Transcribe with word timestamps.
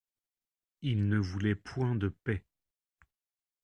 Il 0.81 1.07
ne 1.09 1.19
voulait 1.19 1.53
point 1.53 1.93
de 1.93 2.07
paix. 2.23 2.43